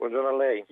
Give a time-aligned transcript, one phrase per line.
[0.00, 0.64] Buongiorno a lei.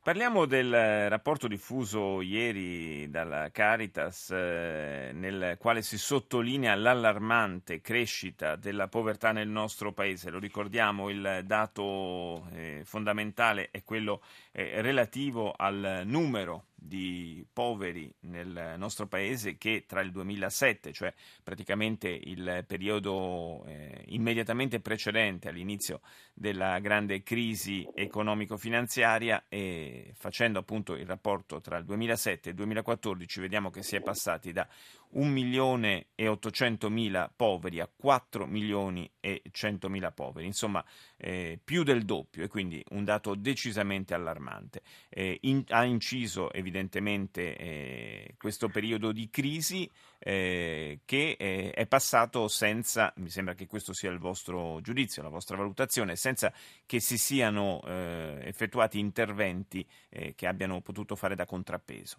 [0.00, 8.86] Parliamo del rapporto diffuso ieri dalla Caritas eh, nel quale si sottolinea l'allarmante crescita della
[8.86, 10.30] povertà nel nostro paese.
[10.30, 18.74] Lo ricordiamo, il dato eh, fondamentale è quello eh, relativo al numero di poveri nel
[18.76, 26.00] nostro paese che tra il 2007, cioè praticamente il periodo eh, immediatamente precedente all'inizio
[26.34, 33.40] della grande crisi economico-finanziaria e facendo appunto il rapporto tra il 2007 e il 2014
[33.40, 34.66] vediamo che si è passati da
[35.12, 40.84] 1 milione e 800 mila poveri a 4 milioni e 100 mila poveri, insomma
[41.16, 44.82] eh, più del doppio e quindi un dato decisamente allarmante.
[45.08, 52.48] Eh, in, ha inciso evidentemente eh, questo periodo di crisi eh, che eh, è passato
[52.48, 56.52] senza, mi sembra che questo sia il vostro giudizio, la vostra valutazione, senza
[56.86, 59.86] che si siano eh, effettuati interventi
[60.34, 62.18] che abbiano potuto fare da contrappeso.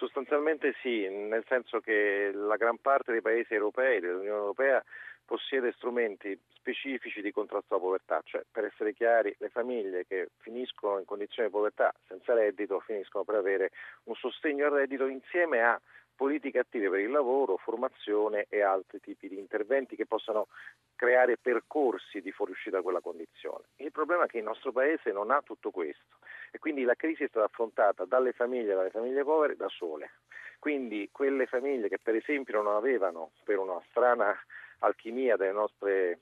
[0.00, 4.82] Sostanzialmente sì, nel senso che la gran parte dei paesi europei, dell'Unione Europea,
[5.26, 11.00] possiede strumenti specifici di contrasto alla povertà, cioè per essere chiari le famiglie che finiscono
[11.00, 13.72] in condizioni di povertà senza reddito finiscono per avere
[14.04, 15.78] un sostegno al reddito insieme a
[16.20, 20.48] politiche attive per il lavoro, formazione e altri tipi di interventi che possano
[20.94, 23.64] creare percorsi di fuoriuscita da quella condizione.
[23.76, 26.18] Il problema è che il nostro Paese non ha tutto questo
[26.50, 30.10] e quindi la crisi è stata affrontata dalle famiglie, dalle famiglie povere, da sole.
[30.58, 34.38] Quindi quelle famiglie che per esempio non avevano, per una strana
[34.80, 36.18] alchimia delle nostre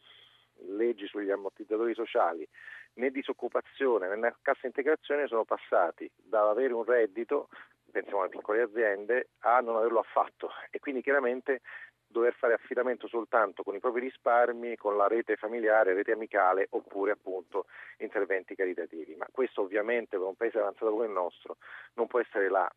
[0.77, 2.47] leggi sugli ammortizzatori sociali,
[2.95, 7.49] né disoccupazione né cassa integrazione sono passati dall'avere un reddito
[7.91, 11.61] pensiamo alle piccole aziende, a non averlo affatto e quindi chiaramente
[12.09, 17.13] dover fare affidamento soltanto con i propri risparmi, con la rete familiare, rete amicale oppure
[17.13, 17.67] appunto
[17.99, 19.15] interventi caritativi.
[19.15, 21.59] Ma questo ovviamente per un paese avanzato come il nostro
[21.95, 22.71] non può essere la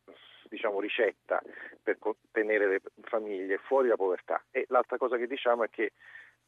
[0.50, 1.42] diciamo, ricetta
[1.82, 1.98] per
[2.32, 4.44] tenere le famiglie fuori da povertà.
[4.52, 5.94] E l'altra cosa che diciamo è che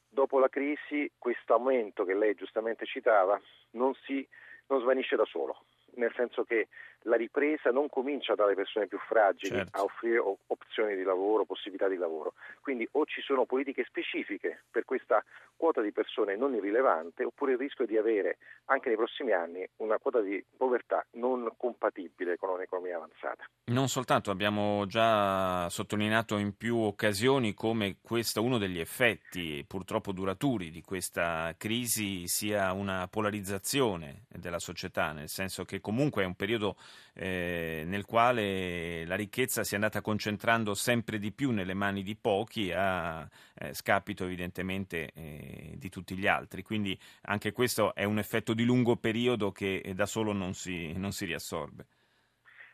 [0.10, 3.40] dopo la crisi questo aumento che lei giustamente citava
[3.72, 4.28] non, si,
[4.68, 5.64] non svanisce da solo
[5.96, 6.68] nel senso che
[7.04, 9.78] la ripresa non comincia dalle persone più fragili certo.
[9.78, 12.34] a offrire opzioni di lavoro, possibilità di lavoro.
[12.62, 15.24] Quindi o ci sono politiche specifiche per questa
[15.56, 19.98] quota di persone non irrilevante, oppure il rischio di avere anche nei prossimi anni una
[19.98, 23.46] quota di povertà non compatibile con un'economia avanzata.
[23.66, 30.70] Non soltanto, abbiamo già sottolineato in più occasioni come questo uno degli effetti purtroppo duraturi
[30.70, 36.76] di questa crisi sia una polarizzazione della società, nel senso che comunque è un periodo
[37.14, 42.16] eh, nel quale la ricchezza si è andata concentrando sempre di più nelle mani di
[42.16, 46.64] pochi a eh, scapito evidentemente eh, di tutti gli altri.
[46.64, 51.12] Quindi anche questo è un effetto di lungo periodo che da solo non si, non
[51.12, 51.86] si riassorbe.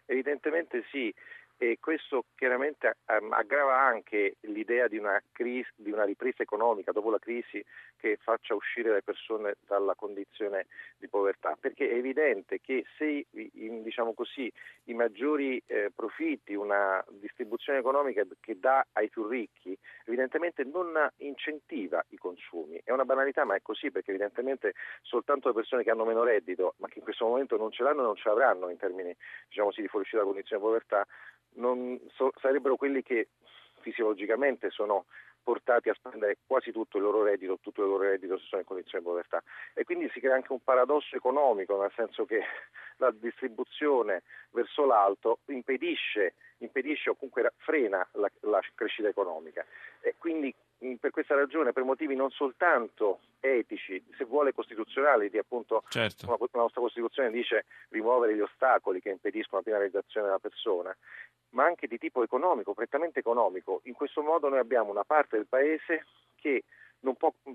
[0.05, 1.13] Evidentemente sì,
[1.61, 7.19] e questo chiaramente aggrava anche l'idea di una, crisi, di una, ripresa economica dopo la
[7.19, 7.61] crisi
[7.97, 10.67] che faccia uscire le persone dalla condizione
[10.97, 14.49] di povertà, perché è evidente che se diciamo così,
[14.85, 22.01] i maggiori eh, profitti, una distribuzione economica che dà ai più ricchi, evidentemente non incentiva
[22.09, 22.79] i consumi.
[22.81, 26.75] È una banalità, ma è così, perché evidentemente soltanto le persone che hanno meno reddito,
[26.77, 29.13] ma che in questo momento non ce l'hanno e non ce l'avranno in termini
[29.49, 31.05] diciamo così, di fuoriuscita dalla condizione di povertà,
[31.55, 33.29] non, so, sarebbero quelli che
[33.81, 35.05] fisiologicamente sono
[35.41, 38.67] portati a spendere quasi tutto il loro reddito, tutto il loro reddito se sono in
[38.67, 39.41] condizioni di povertà.
[39.73, 42.41] E quindi si crea anche un paradosso economico, nel senso che
[42.97, 49.65] la distribuzione verso l'alto impedisce, impedisce o comunque frena la, la crescita economica.
[50.01, 50.53] E quindi
[50.99, 56.25] per questa ragione, per motivi non soltanto etici, se vuole costituzionali, di appunto certo.
[56.25, 60.95] la nostra Costituzione dice rimuovere gli ostacoli che impediscono la piena realizzazione della persona,
[61.49, 63.81] ma anche di tipo economico, prettamente economico.
[63.83, 66.05] In questo modo noi abbiamo una parte del Paese
[66.35, 66.63] che
[67.01, 67.53] non può mm,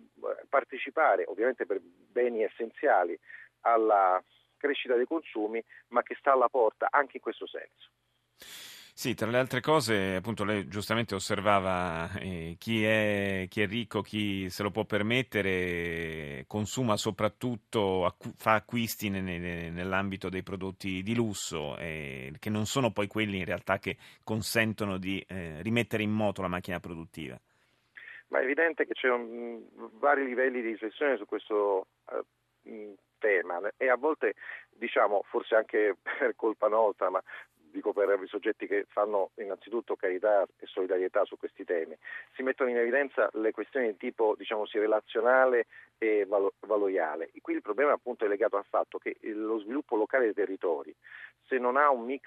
[0.48, 3.18] partecipare, ovviamente per beni essenziali,
[3.60, 4.22] alla
[4.58, 8.73] crescita dei consumi, ma che sta alla porta anche in questo senso.
[8.96, 14.02] Sì, tra le altre cose, appunto, lei giustamente osservava eh, chi, è, chi, è, ricco,
[14.02, 21.02] chi se lo può permettere, consuma soprattutto, acqu- fa acquisti ne, ne, nell'ambito dei prodotti
[21.02, 26.04] di lusso, eh, che non sono poi quelli in realtà che consentono di eh, rimettere
[26.04, 27.36] in moto la macchina produttiva.
[28.28, 29.60] Ma è evidente che c'è un,
[29.98, 34.34] vari livelli di riflessione su questo uh, tema e a volte,
[34.70, 37.22] diciamo, forse anche per colpa nostra, ma
[37.74, 41.96] dico per i soggetti che fanno innanzitutto carità e solidarietà su questi temi,
[42.34, 45.66] si mettono in evidenza le questioni di tipo diciamo relazionale
[45.98, 46.24] e
[46.60, 47.30] valoriale.
[47.42, 50.94] Qui il problema appunto è legato al fatto che lo sviluppo locale dei territori,
[51.46, 52.22] se non ha un mix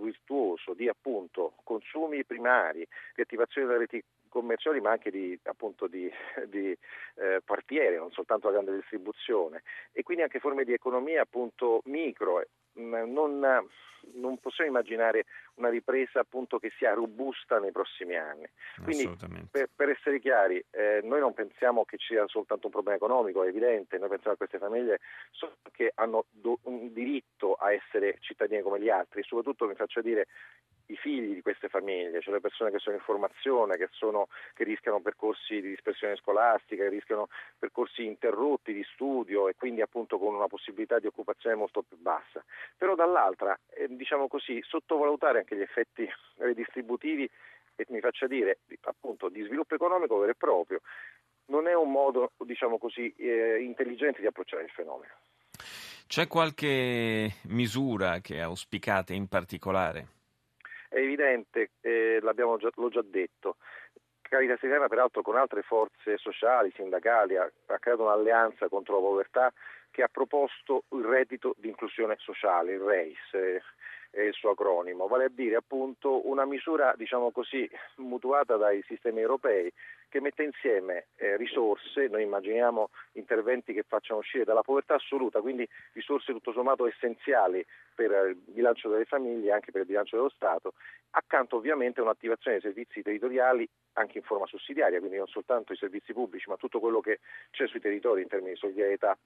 [0.00, 6.10] virtuoso di appunto consumi primari, riattivazione delle reti commerciali ma anche di, appunto, di,
[6.46, 6.76] di
[7.14, 9.62] eh, quartiere, non soltanto la grande distribuzione
[9.92, 12.42] e quindi anche forme di economia appunto micro,
[12.78, 13.66] non,
[14.14, 18.48] non possiamo immaginare una ripresa appunto che sia robusta nei prossimi anni.
[18.82, 19.10] Quindi
[19.50, 23.42] per, per, essere chiari, eh, noi non pensiamo che ci sia soltanto un problema economico,
[23.42, 25.00] è evidente, noi pensiamo che queste famiglie
[25.72, 30.26] che hanno do, un diritto a essere cittadini come gli altri, soprattutto mi faccio dire
[30.90, 34.64] i figli di queste famiglie, cioè le persone che sono in formazione, che, sono, che
[34.64, 37.28] rischiano percorsi di dispersione scolastica, che rischiano
[37.58, 42.42] percorsi interrotti di studio e quindi appunto con una possibilità di occupazione molto più bassa.
[42.76, 47.28] Però dall'altra, eh, diciamo così, sottovalutare anche gli effetti redistributivi
[47.74, 50.80] e mi faccia dire appunto di sviluppo economico vero e proprio
[51.46, 55.12] non è un modo, diciamo così, eh, intelligente di approcciare il fenomeno.
[56.06, 60.06] C'è qualche misura che auspicate in particolare?
[60.88, 63.56] È evidente, eh, già, l'ho già detto,
[64.28, 69.52] Caritas Italiana peraltro con altre forze sociali, sindacali, ha, ha, creato un'alleanza contro la povertà
[69.90, 73.62] che ha proposto il reddito di inclusione sociale, il REIS, eh,
[74.10, 79.20] è il suo acronimo, vale a dire appunto una misura diciamo così mutuata dai sistemi
[79.20, 79.72] europei
[80.08, 85.68] che mette insieme eh, risorse, noi immaginiamo interventi che facciano uscire dalla povertà assoluta, quindi
[85.92, 87.64] risorse tutto sommato essenziali
[87.94, 90.74] per il bilancio delle famiglie e anche per il bilancio dello Stato,
[91.10, 95.76] accanto ovviamente a un'attivazione dei servizi territoriali anche in forma sussidiaria, quindi non soltanto i
[95.76, 97.20] servizi pubblici, ma tutto quello che
[97.50, 99.18] c'è sui territori in termini di solidarietà,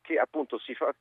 [0.00, 0.92] che appunto si fa,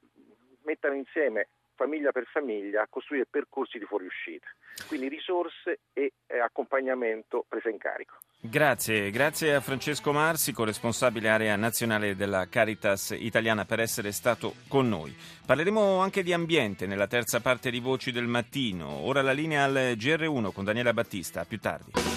[0.63, 4.47] mettano insieme famiglia per famiglia a costruire percorsi di fuoriuscita.
[4.87, 8.17] Quindi risorse e eh, accompagnamento presa in carico.
[8.41, 14.87] Grazie, grazie a Francesco Marsi, corresponsabile area nazionale della Caritas italiana, per essere stato con
[14.87, 15.13] noi.
[15.45, 18.87] Parleremo anche di ambiente nella terza parte di Voci del Mattino.
[18.87, 21.41] Ora la linea al GR1 con Daniela Battista.
[21.41, 22.08] A più tardi.